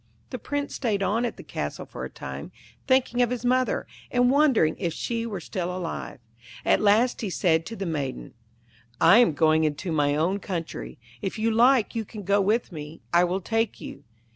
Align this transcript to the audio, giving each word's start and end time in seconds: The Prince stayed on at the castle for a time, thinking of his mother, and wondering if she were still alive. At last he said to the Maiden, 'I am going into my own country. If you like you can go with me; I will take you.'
The 0.31 0.39
Prince 0.39 0.73
stayed 0.73 1.03
on 1.03 1.25
at 1.25 1.37
the 1.37 1.43
castle 1.43 1.85
for 1.85 2.03
a 2.05 2.09
time, 2.09 2.51
thinking 2.87 3.21
of 3.21 3.29
his 3.29 3.45
mother, 3.45 3.85
and 4.09 4.31
wondering 4.31 4.75
if 4.79 4.93
she 4.93 5.27
were 5.27 5.39
still 5.39 5.71
alive. 5.77 6.17
At 6.65 6.81
last 6.81 7.21
he 7.21 7.29
said 7.29 7.67
to 7.67 7.75
the 7.75 7.85
Maiden, 7.85 8.33
'I 8.99 9.17
am 9.19 9.33
going 9.33 9.63
into 9.63 9.91
my 9.91 10.15
own 10.15 10.39
country. 10.39 10.97
If 11.21 11.37
you 11.37 11.51
like 11.51 11.93
you 11.93 12.03
can 12.03 12.23
go 12.23 12.41
with 12.41 12.71
me; 12.71 13.01
I 13.13 13.23
will 13.25 13.41
take 13.41 13.79
you.' 13.79 14.03